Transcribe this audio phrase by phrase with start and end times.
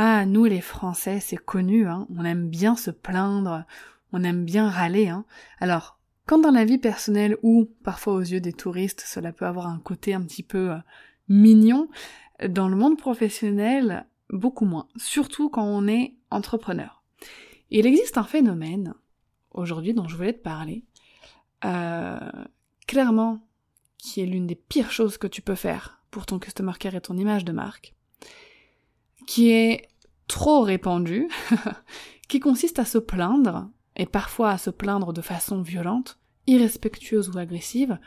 [0.00, 2.06] Ah, nous les Français, c'est connu, hein.
[2.16, 3.64] on aime bien se plaindre,
[4.12, 5.08] on aime bien râler.
[5.08, 5.24] Hein.
[5.58, 9.66] Alors, quand dans la vie personnelle ou parfois aux yeux des touristes, cela peut avoir
[9.66, 10.76] un côté un petit peu euh,
[11.28, 11.88] mignon,
[12.48, 17.02] dans le monde professionnel, beaucoup moins, surtout quand on est entrepreneur.
[17.70, 18.94] il existe un phénomène,
[19.50, 20.84] aujourd'hui, dont je voulais te parler,
[21.64, 22.20] euh,
[22.86, 23.40] clairement,
[23.96, 27.00] qui est l'une des pires choses que tu peux faire pour ton customer care et
[27.00, 27.96] ton image de marque,
[29.26, 29.88] qui est
[30.28, 31.28] trop répandu,
[32.28, 37.38] qui consiste à se plaindre, et parfois à se plaindre de façon violente, irrespectueuse ou
[37.38, 37.98] agressive,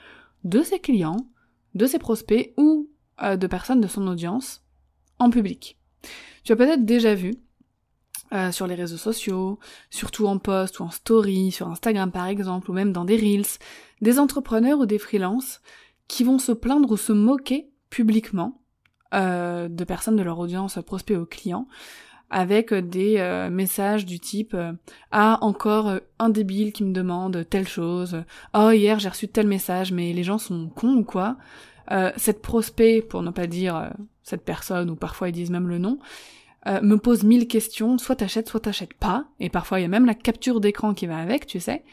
[0.44, 1.28] de ses clients,
[1.76, 2.90] de ses prospects ou
[3.22, 4.64] euh, de personnes de son audience
[5.20, 5.78] en public.
[6.44, 7.36] Tu as peut-être déjà vu
[8.34, 12.72] euh, sur les réseaux sociaux, surtout en post ou en story, sur Instagram par exemple,
[12.72, 13.46] ou même dans des reels,
[14.02, 15.62] des entrepreneurs ou des freelances
[16.08, 18.62] qui vont se plaindre ou se moquer publiquement
[19.14, 21.68] euh, de personnes de leur audience prospect aux clients
[22.32, 24.72] avec des euh, messages du type euh,
[25.12, 28.24] ah encore un débile qui me demande telle chose.
[28.56, 31.38] Oh hier j'ai reçu tel message mais les gens sont cons ou quoi
[32.16, 33.92] cette prospect pour ne pas dire
[34.24, 36.00] cette personne ou parfois ils disent même le nom
[36.66, 37.98] me pose mille questions.
[37.98, 39.26] Soit t'achètes soit t'achètes pas.
[39.42, 41.84] Et parfois il y a même la capture d'écran qui va avec tu sais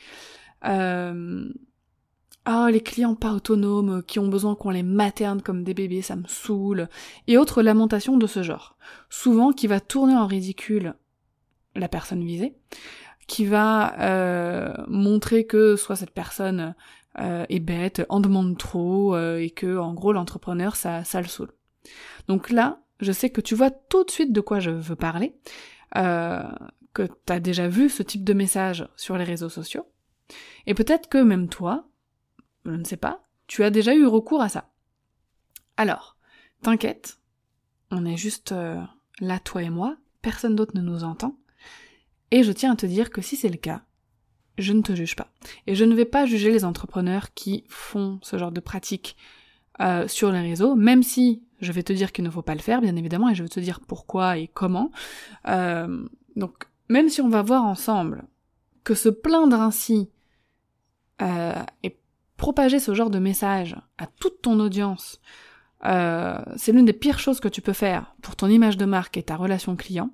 [2.44, 6.16] ah, les clients pas autonomes, qui ont besoin qu'on les materne comme des bébés, ça
[6.16, 6.88] me saoule,
[7.26, 8.76] et autres lamentations de ce genre.
[9.10, 10.94] Souvent qui va tourner en ridicule
[11.74, 12.56] la personne visée,
[13.26, 16.74] qui va euh, montrer que soit cette personne
[17.20, 21.28] euh, est bête, en demande trop, euh, et que en gros l'entrepreneur ça, ça le
[21.28, 21.52] saoule.
[22.26, 25.34] Donc là, je sais que tu vois tout de suite de quoi je veux parler,
[25.94, 29.86] que tu as déjà vu ce type de message sur les réseaux sociaux,
[30.66, 31.84] et peut-être que même toi,
[32.68, 34.70] je ne sais pas, tu as déjà eu recours à ça.
[35.76, 36.16] Alors,
[36.62, 37.18] t'inquiète,
[37.90, 38.80] on est juste euh,
[39.20, 41.36] là, toi et moi, personne d'autre ne nous entend,
[42.30, 43.82] et je tiens à te dire que si c'est le cas,
[44.58, 45.32] je ne te juge pas.
[45.66, 49.16] Et je ne vais pas juger les entrepreneurs qui font ce genre de pratique
[49.80, 52.60] euh, sur les réseaux, même si je vais te dire qu'il ne faut pas le
[52.60, 54.90] faire, bien évidemment, et je vais te dire pourquoi et comment.
[55.46, 56.06] Euh,
[56.36, 58.24] donc, même si on va voir ensemble
[58.84, 60.10] que se plaindre ainsi
[61.20, 61.98] est
[62.38, 65.20] propager ce genre de message à toute ton audience,
[65.84, 69.18] euh, c'est l'une des pires choses que tu peux faire pour ton image de marque
[69.18, 70.10] et ta relation client,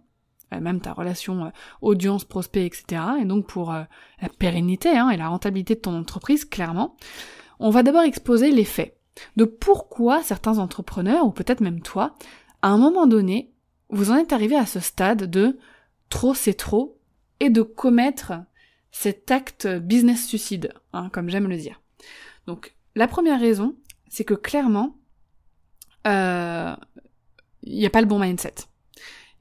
[0.52, 1.50] euh, même ta relation euh,
[1.82, 3.02] audience, prospect, etc.
[3.20, 6.96] Et donc pour la pérennité hein, et la rentabilité de ton entreprise, clairement.
[7.60, 8.98] On va d'abord exposer les faits
[9.36, 12.14] de pourquoi certains entrepreneurs, ou peut-être même toi,
[12.62, 13.52] à un moment donné,
[13.90, 15.58] vous en êtes arrivé à ce stade de
[16.08, 16.98] trop c'est trop
[17.38, 18.32] et de commettre
[18.90, 21.80] cet acte business suicide, hein, comme j'aime le dire.
[22.46, 23.76] Donc la première raison,
[24.08, 24.96] c'est que clairement,
[26.04, 26.74] il euh,
[27.66, 28.54] n'y a pas le bon mindset.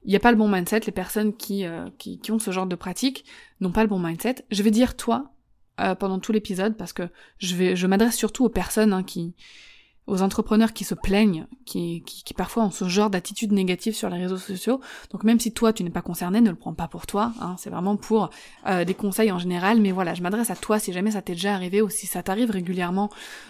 [0.04, 2.50] Il n'y a pas le bon mindset, les personnes qui, euh, qui, qui, ont ce
[2.50, 3.24] genre de pratique
[3.60, 4.44] n'ont pas le bon mindset.
[4.50, 5.32] Je vais dire toi
[5.80, 9.34] euh, pendant tout l'épisode parce que je vais je m'adresse surtout aux personnes hein, qui,
[10.06, 14.18] aux entrepreneurs qui se plaignent, qui, qui, parfois ont ce genre d'attitude négative sur les
[14.18, 14.80] réseaux sociaux.
[15.10, 17.32] Donc même si toi tu n'es pas concerné, ne le prends pas pour toi.
[17.40, 18.30] Hein, c'est vraiment pour
[18.66, 19.80] euh, des conseils en général.
[19.80, 22.22] Mais voilà, je m'adresse à toi si jamais ça t'est déjà arrivé ou si ça
[22.22, 23.08] t'arrive régulièrement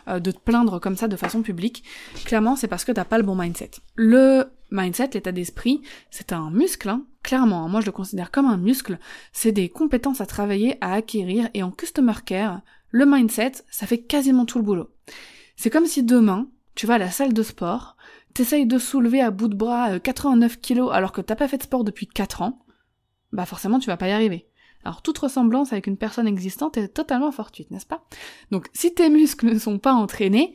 [0.08, 1.82] euh, de te plaindre comme ça de façon publique.
[2.24, 3.72] Clairement, c'est parce que t'as pas le bon mindset.
[3.96, 6.88] Le mindset, l'état d'esprit, c'est un muscle.
[6.88, 8.98] Hein, clairement, moi je le considère comme un muscle.
[9.32, 11.48] C'est des compétences à travailler, à acquérir.
[11.54, 12.60] Et en customer care,
[12.90, 14.88] le mindset, ça fait quasiment tout le boulot.
[15.56, 17.96] C'est comme si demain, tu vas à la salle de sport,
[18.34, 21.58] t'essayes de soulever à bout de bras 89 euh, kilos alors que t'as pas fait
[21.58, 22.64] de sport depuis 4 ans,
[23.32, 24.48] bah forcément tu vas pas y arriver.
[24.84, 28.04] Alors toute ressemblance avec une personne existante est totalement fortuite, n'est-ce pas?
[28.50, 30.54] Donc si tes muscles ne sont pas entraînés,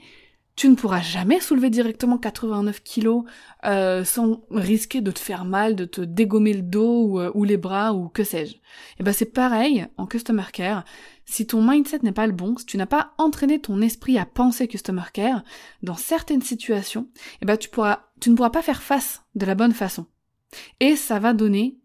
[0.60, 3.24] tu ne pourras jamais soulever directement 89 kilos
[3.66, 7.56] euh, sans risquer de te faire mal, de te dégommer le dos ou, euh, les
[7.56, 8.58] bras ou que sais-je.
[9.00, 10.84] Et ben c'est pareil en customer care.
[11.30, 14.26] Si ton mindset n'est pas le bon, si tu n'as pas entraîné ton esprit à
[14.26, 15.44] penser customer care,
[15.84, 17.08] dans certaines situations,
[17.44, 20.08] eh ben tu pourras, tu ne pourras pas faire face de la bonne façon.
[20.80, 21.78] Et ça va donner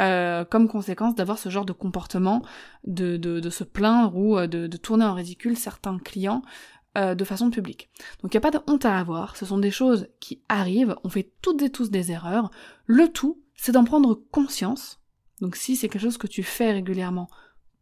[0.00, 2.42] euh, comme conséquence d'avoir ce genre de comportement,
[2.82, 6.42] de, de, de se plaindre ou euh, de, de, tourner en ridicule certains clients
[6.98, 7.90] euh, de façon publique.
[8.22, 10.96] Donc il n'y a pas de honte à avoir, ce sont des choses qui arrivent,
[11.04, 12.50] on fait toutes et tous des erreurs.
[12.86, 15.00] Le tout, c'est d'en prendre conscience.
[15.40, 17.30] Donc si c'est quelque chose que tu fais régulièrement,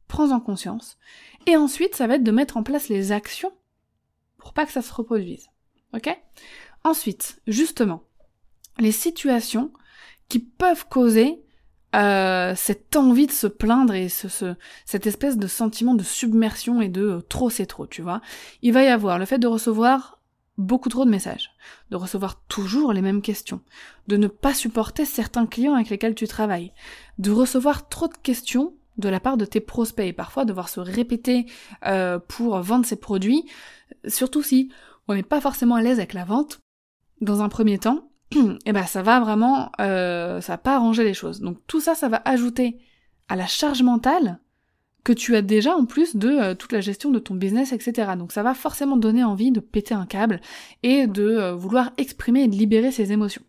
[0.08, 0.98] prends-en conscience.
[1.46, 3.52] Et ensuite, ça va être de mettre en place les actions
[4.38, 5.48] pour pas que ça se reproduise.
[5.94, 6.08] Ok?
[6.84, 8.02] Ensuite, justement,
[8.78, 9.72] les situations
[10.28, 11.42] qui peuvent causer
[11.96, 16.88] euh, cette envie de se plaindre et ce, cette espèce de sentiment de submersion et
[16.88, 18.20] de euh, trop c'est trop, tu vois.
[18.60, 20.20] Il va y avoir le fait de recevoir
[20.58, 21.52] beaucoup trop de messages,
[21.90, 23.62] de recevoir toujours les mêmes questions,
[24.06, 26.72] de ne pas supporter certains clients avec lesquels tu travailles,
[27.18, 30.80] de recevoir trop de questions de la part de tes prospects et parfois devoir se
[30.80, 31.46] répéter
[31.86, 33.44] euh, pour vendre ses produits,
[34.06, 34.70] surtout si
[35.06, 36.60] on n'est pas forcément à l'aise avec la vente,
[37.20, 41.04] dans un premier temps, et eh ben ça va vraiment, euh, ça va pas arranger
[41.04, 41.40] les choses.
[41.40, 42.78] Donc tout ça, ça va ajouter
[43.28, 44.40] à la charge mentale
[45.04, 48.12] que tu as déjà en plus de euh, toute la gestion de ton business, etc.
[48.18, 50.40] Donc ça va forcément donner envie de péter un câble
[50.82, 53.42] et de vouloir exprimer et de libérer ses émotions.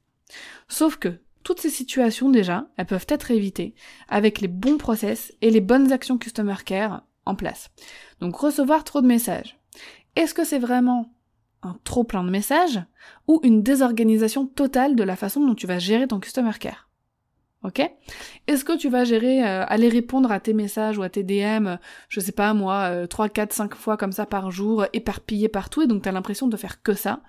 [0.67, 1.19] Sauf que
[1.49, 3.73] toutes ces situations déjà, elles peuvent être évitées
[4.07, 7.71] avec les bons process et les bonnes actions customer care en place.
[8.19, 9.57] Donc recevoir trop de messages.
[10.15, 11.11] Est-ce que c'est vraiment
[11.63, 12.79] un trop plein de messages
[13.27, 16.87] ou une désorganisation totale de la façon dont tu vas gérer ton customer care?
[17.63, 17.81] Ok?
[18.45, 21.79] Est-ce que tu vas gérer, euh, aller répondre à tes messages ou à tes DM,
[22.09, 25.87] je sais pas moi, 3, 4, 5 fois comme ça par jour, éparpillé partout, et
[25.87, 27.23] donc t'as l'impression de faire que ça?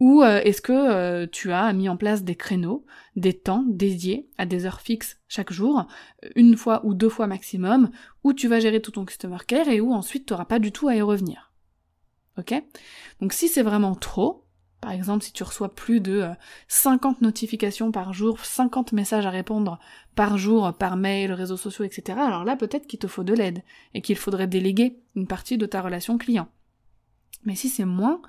[0.00, 2.84] Ou euh, est-ce que tu as mis en place des créneaux,
[3.16, 5.86] des temps dédiés à des heures fixes chaque jour,
[6.36, 7.90] une fois ou deux fois maximum,
[8.22, 10.70] où tu vas gérer tout ton customer care et où ensuite tu n'auras pas du
[10.70, 11.48] tout à y revenir?
[12.38, 12.54] Ok?
[13.20, 14.44] Donc si c'est vraiment trop,
[14.80, 16.24] par exemple si tu reçois plus de
[16.68, 19.78] 50 euh, notifications par jour, 50 messages à répondre
[20.14, 23.62] par jour, par mail, réseaux sociaux, etc., alors là peut-être qu'il te faut de l'aide
[23.94, 26.48] et qu'il faudrait déléguer une partie de ta relation client.
[27.44, 28.22] Mais si c'est moins,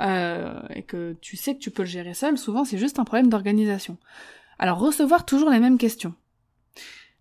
[0.00, 3.04] euh, et que tu sais que tu peux le gérer seul, souvent c'est juste un
[3.04, 3.98] problème d'organisation.
[4.58, 6.14] Alors recevoir toujours les mêmes questions.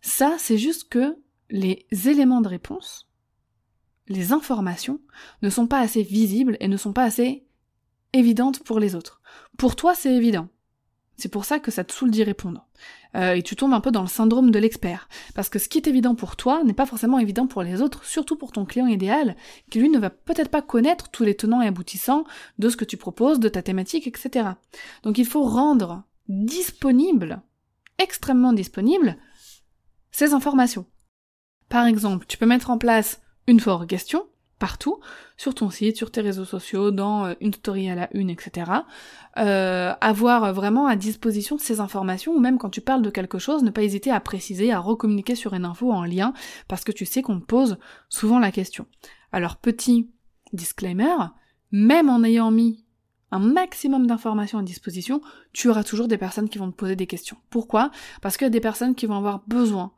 [0.02, 1.18] Ça, c'est juste que
[1.50, 3.12] les éléments de réponse
[4.12, 5.00] les informations
[5.42, 7.46] ne sont pas assez visibles et ne sont pas assez
[8.14, 9.22] évidentes pour les autres.
[9.58, 10.50] Pour toi, c'est évident.
[11.22, 12.66] C'est pour ça que ça te saoule d'y répondre.
[13.16, 15.08] Euh, et tu tombes un peu dans le syndrome de l'expert.
[15.36, 18.06] Parce que ce qui est évident pour toi n'est pas forcément évident pour les autres,
[18.06, 19.36] surtout pour ton client idéal,
[19.70, 22.24] qui lui ne va peut-être pas connaître tous les tenants et aboutissants
[22.58, 24.50] de ce que tu proposes, de ta thématique, etc.
[25.04, 27.44] Donc il faut rendre disponible,
[28.00, 29.16] extrêmement disponible,
[30.10, 30.88] ces informations.
[31.70, 34.26] Par exemple, tu peux mettre en place une forte question,
[34.62, 35.00] partout,
[35.38, 38.72] sur ton site, sur tes réseaux sociaux, dans euh, une story à la une, etc.
[39.38, 43.64] Euh, avoir vraiment à disposition ces informations, ou même quand tu parles de quelque chose,
[43.64, 46.34] ne pas hésiter à préciser, à recommuniquer sur une info en lien,
[46.68, 48.86] parce que tu sais qu'on pose souvent la question.
[49.32, 50.12] Alors petit
[50.54, 51.16] disclaimer,
[51.72, 52.86] même en ayant mis
[53.32, 55.22] un maximum d'informations à disposition,
[55.54, 57.38] tu auras toujours des personnes qui vont te poser des questions.
[57.50, 57.90] Pourquoi?
[58.22, 59.92] Parce qu'il y a des personnes qui vont avoir besoin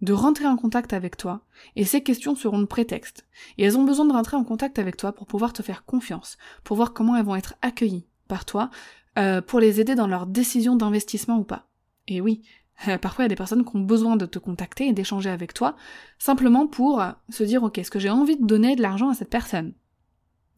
[0.00, 1.42] de rentrer en contact avec toi,
[1.76, 3.26] et ces questions seront le prétexte.
[3.58, 6.38] Et elles ont besoin de rentrer en contact avec toi pour pouvoir te faire confiance,
[6.64, 8.70] pour voir comment elles vont être accueillies par toi,
[9.18, 11.66] euh, pour les aider dans leur décision d'investissement ou pas.
[12.08, 12.42] Et oui,
[12.88, 15.30] euh, parfois il y a des personnes qui ont besoin de te contacter et d'échanger
[15.30, 15.76] avec toi,
[16.18, 19.30] simplement pour se dire ok, est-ce que j'ai envie de donner de l'argent à cette
[19.30, 19.74] personne?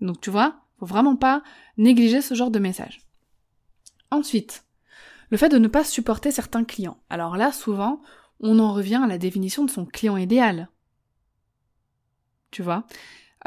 [0.01, 1.43] Donc tu vois, faut vraiment pas
[1.77, 3.01] négliger ce genre de message.
[4.11, 4.65] Ensuite,
[5.31, 6.99] le fait de ne pas supporter certains clients.
[7.09, 8.03] Alors là, souvent,
[8.43, 10.69] on en revient à la définition de son client idéal.
[12.51, 12.85] Tu vois?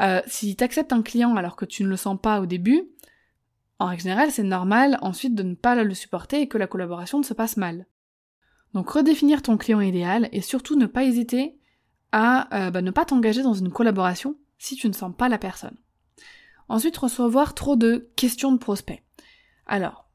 [0.00, 2.88] Euh, Si tu acceptes un client alors que tu ne le sens pas au début,
[3.78, 7.22] en règle générale, c'est normal ensuite de ne pas le supporter et que la collaboration
[7.22, 7.86] se passe mal.
[8.72, 11.58] Donc redéfinir ton client idéal et surtout ne pas hésiter
[12.12, 15.38] à euh, bah, ne pas t'engager dans une collaboration si tu ne sens pas la
[15.38, 15.76] personne.
[16.68, 19.02] Ensuite, recevoir trop de questions de prospects.
[19.66, 20.05] Alors,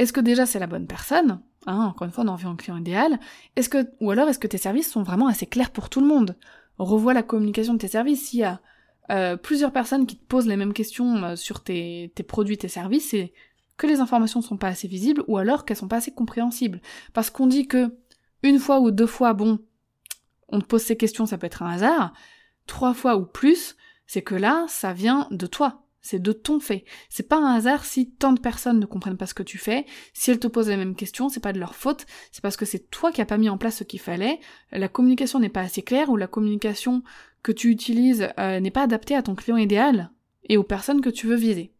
[0.00, 1.42] est-ce que déjà c'est la bonne personne?
[1.66, 3.20] Hein, encore une fois, on en un client idéal.
[3.54, 6.06] Est-ce que, ou alors est-ce que tes services sont vraiment assez clairs pour tout le
[6.06, 6.38] monde?
[6.78, 8.28] Revois la communication de tes services.
[8.28, 8.62] S'il y a
[9.10, 12.68] euh, plusieurs personnes qui te posent les mêmes questions euh, sur tes, tes produits, tes
[12.68, 13.34] services, c'est
[13.76, 16.80] que les informations ne sont pas assez visibles ou alors qu'elles sont pas assez compréhensibles.
[17.12, 17.94] Parce qu'on dit que
[18.42, 19.58] une fois ou deux fois, bon,
[20.48, 22.14] on te pose ces questions, ça peut être un hasard.
[22.66, 23.76] Trois fois ou plus,
[24.06, 25.82] c'est que là, ça vient de toi.
[26.02, 26.84] C'est de ton fait.
[27.10, 29.84] C'est pas un hasard si tant de personnes ne comprennent pas ce que tu fais.
[30.14, 32.06] Si elles te posent la même question, c'est pas de leur faute.
[32.32, 34.40] C'est parce que c'est toi qui as pas mis en place ce qu'il fallait.
[34.72, 37.02] La communication n'est pas assez claire ou la communication
[37.42, 40.10] que tu utilises euh, n'est pas adaptée à ton client idéal
[40.48, 41.72] et aux personnes que tu veux viser.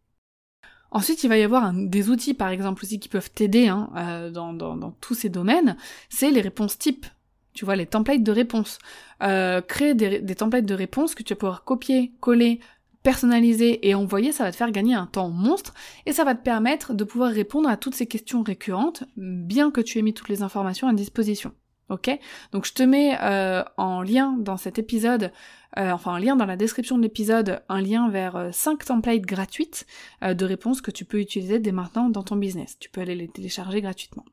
[0.91, 4.31] Ensuite, il va y avoir des outils, par exemple, aussi qui peuvent t'aider hein, euh,
[4.31, 5.77] dans, tous ces domaines.
[6.09, 7.07] C'est les réponses types.
[7.53, 8.79] Tu vois, les templates de réponses.
[9.23, 12.61] Euh, créer des, des templates de réponses que tu vas pouvoir copier, coller,
[13.03, 15.75] personnalisé et envoyé, ça va te faire gagner un temps monstre
[16.07, 19.81] et ça va te permettre de pouvoir répondre à toutes ces questions récurrentes, bien que
[19.81, 21.53] tu aies mis toutes les informations à disposition.
[21.91, 22.09] Ok?
[22.53, 25.33] Donc je te mets euh, en lien dans cet épisode,
[25.77, 29.23] euh, enfin un lien dans la description de l'épisode, un lien vers 5 euh, templates
[29.23, 29.87] gratuites
[30.23, 32.79] de réponses que tu peux utiliser dès maintenant dans ton business.
[32.79, 34.25] Tu peux aller les télécharger gratuitement.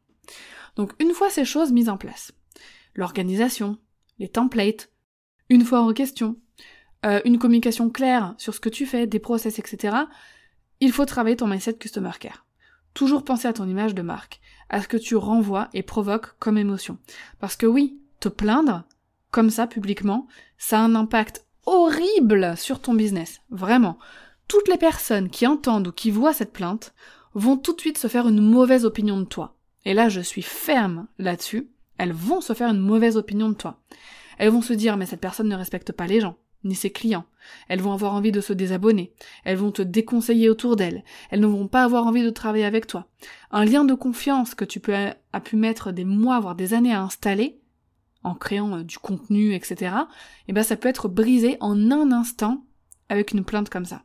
[0.76, 2.32] Donc une fois ces choses mises en place,
[2.94, 3.80] l'organisation,
[4.20, 4.92] les templates,
[5.50, 5.88] une fois en
[7.04, 9.96] question, une communication claire sur ce que tu fais, des process, etc.,
[10.80, 12.46] il faut travailler ton mindset customer care.
[12.94, 14.39] Toujours penser à ton image de marque,
[14.70, 16.98] à ce que tu renvoies et provoques comme émotion.
[17.39, 18.84] Parce que oui, te plaindre,
[19.32, 20.27] comme ça, publiquement,
[20.58, 23.42] ça a un impact horrible sur ton business.
[23.50, 23.98] Vraiment.
[24.48, 26.94] Toutes les personnes qui entendent ou qui voient cette plainte
[27.34, 29.56] vont tout de suite se faire une mauvaise opinion de toi.
[29.86, 31.70] Et là, je suis ferme là-dessus.
[31.98, 33.80] Elles vont se faire une mauvaise opinion de toi.
[34.38, 37.26] Elles vont se dire, mais cette personne ne respecte pas les gens ni ses clients.
[37.68, 39.14] Elles vont avoir envie de se désabonner.
[39.44, 41.04] Elles vont te déconseiller autour d'elles.
[41.30, 43.08] Elles ne vont pas avoir envie de travailler avec toi.
[43.52, 47.02] Un lien de confiance que tu as pu mettre des mois, voire des années à
[47.02, 47.60] installer,
[48.24, 49.96] en créant euh, du contenu, etc.,
[50.48, 52.66] eh ben, ça peut être brisé en un instant
[53.10, 54.04] avec une plainte comme ça.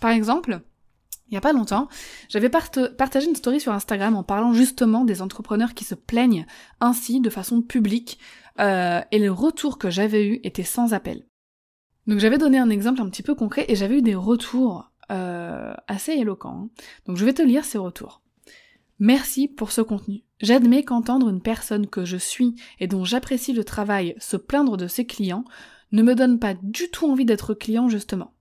[0.00, 0.60] Par exemple,
[1.28, 1.88] il y a pas longtemps,
[2.30, 6.46] j'avais partagé une story sur Instagram en parlant justement des entrepreneurs qui se plaignent
[6.80, 8.18] ainsi de façon publique,
[8.60, 11.27] euh, et le retour que j'avais eu était sans appel.
[12.08, 15.74] Donc j'avais donné un exemple un petit peu concret et j'avais eu des retours euh,
[15.86, 16.64] assez éloquents.
[16.64, 16.82] Hein.
[17.06, 18.22] Donc je vais te lire ces retours.
[18.98, 20.24] Merci pour ce contenu.
[20.40, 24.86] J'admets qu'entendre une personne que je suis et dont j'apprécie le travail se plaindre de
[24.86, 25.44] ses clients
[25.92, 28.32] ne me donne pas du tout envie d'être client justement.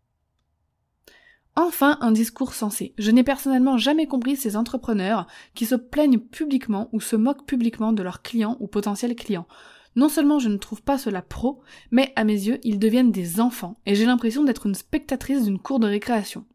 [1.57, 2.93] Enfin, un discours sensé.
[2.97, 7.93] Je n'ai personnellement jamais compris ces entrepreneurs qui se plaignent publiquement ou se moquent publiquement
[7.93, 9.47] de leurs clients ou potentiels clients.
[9.97, 13.41] Non seulement je ne trouve pas cela pro, mais à mes yeux, ils deviennent des
[13.41, 16.45] enfants, et j'ai l'impression d'être une spectatrice d'une cour de récréation.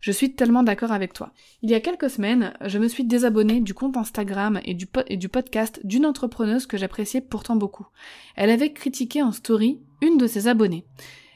[0.00, 1.32] Je suis tellement d'accord avec toi.
[1.62, 5.16] Il y a quelques semaines, je me suis désabonnée du compte Instagram et du, et
[5.16, 7.88] du podcast d'une entrepreneuse que j'appréciais pourtant beaucoup.
[8.36, 10.86] Elle avait critiqué en story une de ses abonnées.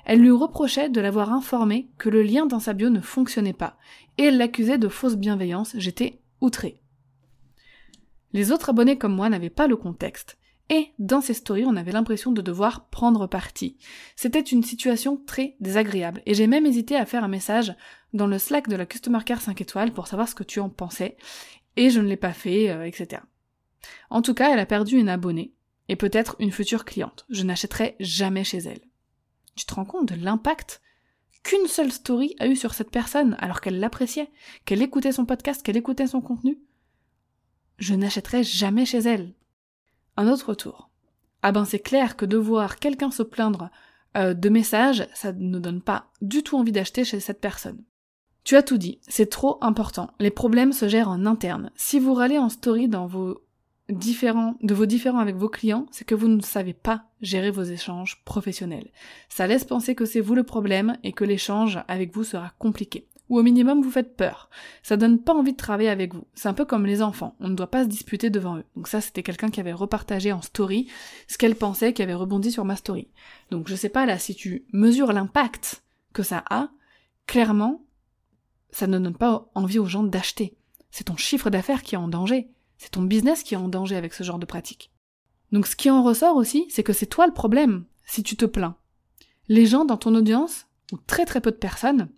[0.05, 3.77] Elle lui reprochait de l'avoir informée que le lien dans sa bio ne fonctionnait pas,
[4.19, 6.81] et elle l'accusait de fausse bienveillance, j'étais outrée.
[8.33, 10.39] Les autres abonnés comme moi n'avaient pas le contexte.
[10.69, 13.77] Et dans ces stories, on avait l'impression de devoir prendre parti.
[14.17, 17.75] C'était une situation très désagréable, et j'ai même hésité à faire un message
[18.15, 20.69] dans le Slack de la Customer Care 5 étoiles pour savoir ce que tu en
[20.69, 21.17] pensais,
[21.77, 23.23] et je ne l'ai pas fait, euh, etc.
[24.11, 25.53] En tout cas, elle a perdu une abonnée,
[25.89, 27.27] et peut-être une future cliente.
[27.31, 28.81] Je n'achèterai jamais chez elle.
[29.55, 30.81] Tu te rends compte de l'impact
[31.45, 34.31] qu'une seule story a eu sur cette personne alors qu'elle l'appréciait,
[34.65, 36.59] qu'elle écoutait son podcast, qu'elle écoutait son contenu?
[37.79, 39.35] Je n'achèterai jamais chez elle.
[40.17, 40.91] Un autre tour.
[41.43, 43.71] Ah ben c'est clair que de voir quelqu'un se plaindre
[44.17, 47.83] euh, de messages, ça ne donne pas du tout envie d'acheter chez cette personne.
[48.45, 50.11] Tu as tout dit, c'est trop important.
[50.21, 51.71] Les problèmes se gèrent en interne.
[51.75, 53.43] Si vous râlez en story dans vos
[53.89, 57.65] différents, de vos différents avec vos clients, c'est que vous ne savez pas gérer vos
[57.65, 58.91] échanges professionnels.
[59.29, 63.09] Ça laisse penser que c'est vous le problème et que l'échange avec vous sera compliqué
[63.29, 64.51] ou au minimum vous faites peur.
[64.83, 66.27] Ça donne pas envie de travailler avec vous.
[66.35, 68.65] C'est un peu comme les enfants, on ne doit pas se disputer devant eux.
[68.77, 70.89] Donc ça c'était quelqu'un qui avait repartagé en story
[71.29, 73.09] ce qu'elle pensait, qui avait rebondi sur ma story.
[73.51, 76.71] Donc je sais pas là si tu mesures l'impact que ça a,
[77.27, 77.83] clairement
[78.71, 80.55] ça ne donne pas envie aux gens d'acheter.
[80.91, 82.51] C'est ton chiffre d'affaires qui est en danger.
[82.77, 84.93] C'est ton business qui est en danger avec ce genre de pratique.
[85.53, 88.45] Donc ce qui en ressort aussi, c'est que c'est toi le problème si tu te
[88.45, 88.77] plains.
[89.49, 92.09] Les gens dans ton audience, ou très très peu de personnes,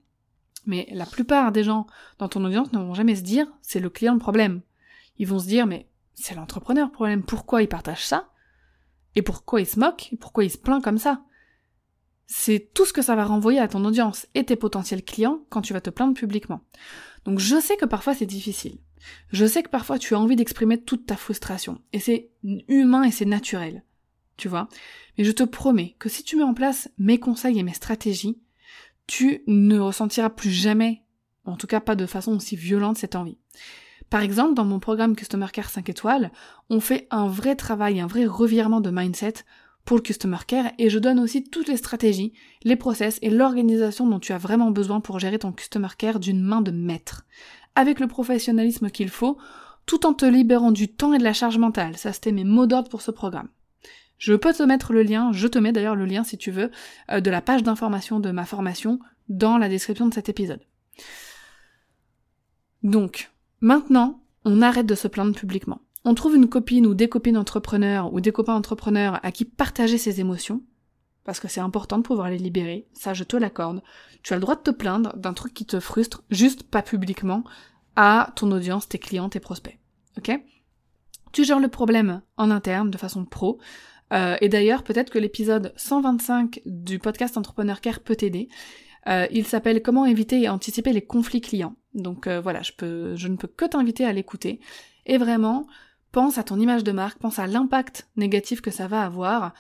[0.69, 1.87] mais la plupart des gens
[2.19, 4.61] dans ton audience ne vont jamais se dire c'est le client le problème.
[5.19, 8.29] Ils vont se dire mais c'est l'entrepreneur le problème, pourquoi il partage ça?
[9.17, 11.23] Et pourquoi il se moque Et pourquoi il se plaint comme ça?
[12.27, 15.63] C'est tout ce que ça va renvoyer à ton audience et tes potentiels clients quand
[15.63, 16.61] tu vas te plaindre publiquement.
[17.25, 18.79] Donc je sais que parfois c'est difficile.
[19.31, 21.81] Je sais que parfois tu as envie d'exprimer toute ta frustration.
[21.93, 22.31] Et c'est
[22.69, 23.83] humain et c'est naturel.
[24.37, 24.69] Tu vois?
[25.17, 28.39] Mais je te promets que si tu mets en place mes conseils et mes stratégies,
[29.09, 31.03] tu ne ressentiras plus jamais,
[31.45, 33.39] en tout cas pas de façon aussi violente, cette envie.
[34.11, 36.31] Par exemple, dans mon programme Customer Care 5 étoiles,
[36.71, 39.35] on fait un vrai travail, un vrai revirement de mindset
[39.85, 42.35] pour le Customer Care et je donne aussi toutes les stratégies,
[42.65, 46.43] les process et l'organisation dont tu as vraiment besoin pour gérer ton Customer Care d'une
[46.43, 47.25] main de maître,
[47.75, 49.39] avec le professionnalisme qu'il faut,
[49.87, 51.97] tout en te libérant du temps et de la charge mentale.
[51.97, 53.49] Ça, c'était mes mots d'ordre pour ce programme.
[54.19, 56.71] Je peux te mettre le lien, je te mets d'ailleurs le lien si tu veux,
[57.11, 58.99] euh, de la page d'information de ma formation
[59.29, 60.61] dans la description de cet épisode.
[62.83, 65.81] Donc, maintenant, on arrête de se plaindre publiquement.
[66.05, 69.99] On trouve une copine ou des copines entrepreneurs ou des copains entrepreneurs à qui partager
[69.99, 70.63] ses émotions,
[71.25, 73.83] parce que c'est important de pouvoir les libérer, ça je te l'accorde.
[74.23, 77.45] Tu as le droit de te plaindre d'un truc qui te frustre, juste pas publiquement,
[77.97, 79.79] à ton audience, tes clients, tes prospects.
[80.17, 80.41] Ok?
[81.33, 83.59] Tu gères le problème en interne, de façon pro.
[84.13, 88.49] Euh, et d'ailleurs, peut-être que l'épisode 125 du podcast Entrepreneur Care peut t'aider.
[89.07, 91.77] Euh, il s'appelle Comment éviter et anticiper les conflits clients.
[91.95, 94.61] Donc euh, voilà, je, ne peux que t'inviter à l'écouter.
[95.07, 95.67] Et vraiment,
[96.13, 99.55] pense à ton image de marque, pense à l'impact négatif que ça va avoir.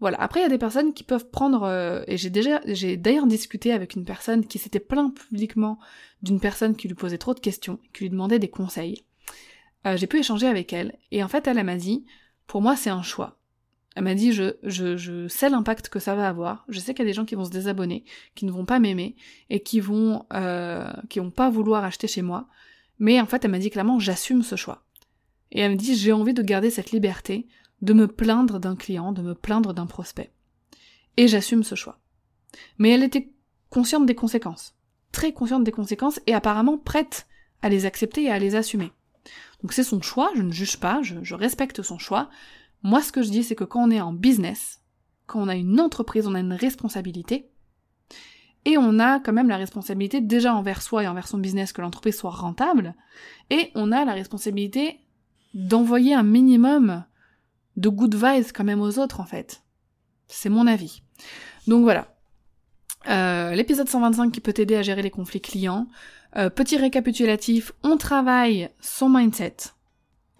[0.00, 0.20] Voilà.
[0.20, 3.72] Après, il y a des personnes qui peuvent prendre, et j'ai déjà, j'ai d'ailleurs discuté
[3.72, 5.78] avec une personne qui s'était plaint publiquement
[6.20, 9.04] d'une personne qui lui posait trop de questions, qui lui demandait des conseils.
[9.94, 12.04] J'ai pu échanger avec elle, et en fait, elle, elle m'a dit,
[12.46, 13.38] pour moi, c'est un choix.
[13.94, 16.64] Elle m'a dit, je, je, je sais l'impact que ça va avoir.
[16.68, 18.80] Je sais qu'il y a des gens qui vont se désabonner, qui ne vont pas
[18.80, 19.14] m'aimer,
[19.50, 22.48] et qui vont, euh, qui vont pas vouloir acheter chez moi.
[22.98, 24.84] Mais en fait, elle m'a dit clairement, j'assume ce choix.
[25.52, 27.46] Et elle me dit, j'ai envie de garder cette liberté
[27.82, 30.32] de me plaindre d'un client, de me plaindre d'un prospect.
[31.16, 32.00] Et j'assume ce choix.
[32.78, 33.32] Mais elle était
[33.70, 34.74] consciente des conséquences.
[35.12, 37.28] Très consciente des conséquences et apparemment prête
[37.62, 38.90] à les accepter et à les assumer.
[39.62, 42.28] Donc c'est son choix, je ne juge pas, je, je respecte son choix.
[42.84, 44.80] Moi ce que je dis c'est que quand on est en business,
[45.26, 47.50] quand on a une entreprise, on a une responsabilité.
[48.66, 51.82] Et on a quand même la responsabilité déjà envers soi et envers son business que
[51.82, 52.94] l'entreprise soit rentable.
[53.50, 55.00] Et on a la responsabilité
[55.52, 57.04] d'envoyer un minimum
[57.76, 59.62] de good vibes quand même aux autres en fait.
[60.28, 61.02] C'est mon avis.
[61.66, 62.14] Donc voilà.
[63.08, 65.88] Euh, L'épisode 125 qui peut t'aider à gérer les conflits clients.
[66.36, 69.56] Euh, petit récapitulatif, on travaille son mindset,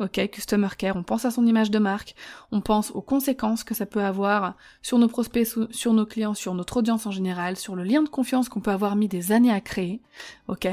[0.00, 2.16] Ok, Customer Care, on pense à son image de marque,
[2.50, 6.52] on pense aux conséquences que ça peut avoir sur nos prospects, sur nos clients, sur
[6.54, 9.52] notre audience en général, sur le lien de confiance qu'on peut avoir mis des années
[9.52, 10.00] à créer.
[10.48, 10.66] Ok,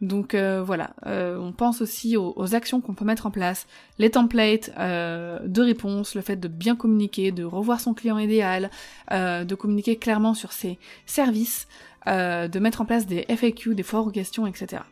[0.00, 3.68] donc euh, voilà, euh, on pense aussi aux, actions qu'on peut mettre en place,
[4.00, 8.70] les templates euh, de réponse, le fait de bien communiquer, de revoir son client idéal,
[9.12, 11.68] de communiquer clairement sur ses services,
[12.06, 14.82] de mettre en place des FAQ, des foires aux questions, etc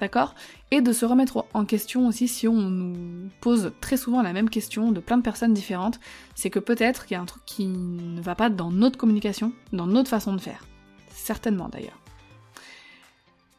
[0.00, 0.34] d'accord?
[0.70, 4.50] Et de se remettre en question aussi si on nous pose très souvent la même
[4.50, 6.00] question de plein de personnes différentes,
[6.34, 9.52] c'est que peut-être qu'il y a un truc qui ne va pas dans notre communication,
[9.72, 10.64] dans notre façon de faire.
[11.10, 11.98] Certainement d'ailleurs.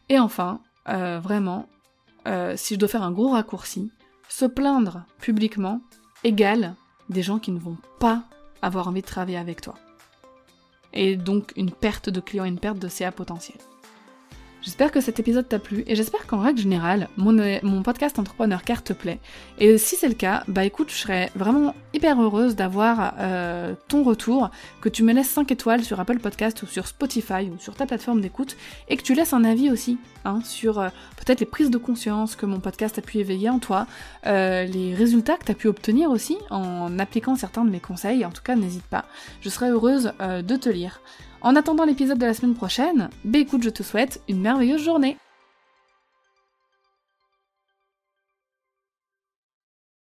[0.10, 1.67] Et enfin, euh, vraiment,
[2.27, 3.91] euh, si je dois faire un gros raccourci,
[4.27, 5.80] se plaindre publiquement
[6.23, 6.75] égale
[7.10, 8.23] des gens qui ne vont pas
[8.62, 9.75] avoir envie de travailler avec toi.
[10.93, 13.58] Et donc une perte de clients, une perte de CA potentiel.
[14.62, 18.62] J'espère que cet épisode t'a plu et j'espère qu'en règle générale, mon, euh, podcast Entrepreneur
[18.63, 19.19] Car te plaît.
[19.58, 24.04] Et si c'est le cas, bah écoute, je serais vraiment hyper heureuse d'avoir euh, ton
[24.04, 27.74] retour, que tu me laisses 5 étoiles sur Apple Podcast ou sur Spotify ou sur
[27.74, 28.56] ta plateforme d'écoute
[28.88, 32.36] et que tu laisses un avis aussi hein, sur euh, peut-être les prises de conscience
[32.36, 33.88] que mon podcast a pu éveiller en toi,
[34.26, 38.26] les résultats que tu as pu obtenir aussi en appliquant certains de mes conseils.
[38.26, 39.06] En tout cas, n'hésite pas.
[39.41, 41.02] Je serais heureuse de te lire.
[41.43, 45.17] En attendant l'épisode de la semaine prochaine, bah écoute, je te souhaite une merveilleuse journée